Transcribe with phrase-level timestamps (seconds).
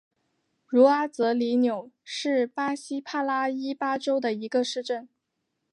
[0.65, 5.07] 茹阿泽里纽是巴西帕拉伊巴州的一个市镇。